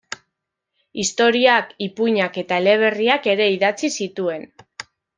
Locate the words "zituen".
4.03-4.53